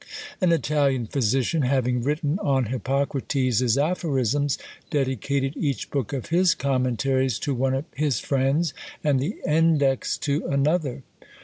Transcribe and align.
An 0.41 0.51
Italian 0.51 1.05
physician, 1.05 1.61
having 1.61 2.01
written 2.01 2.39
on 2.39 2.65
Hippocrates's 2.73 3.77
Aphorisms, 3.77 4.57
dedicated 4.89 5.55
each 5.55 5.91
book 5.91 6.11
of 6.11 6.29
his 6.29 6.55
Commentaries 6.55 7.37
to 7.37 7.53
one 7.53 7.75
of 7.75 7.85
his 7.93 8.19
friends, 8.19 8.73
and 9.03 9.19
the 9.19 9.35
index 9.45 10.17
to 10.17 10.47
another! 10.47 11.03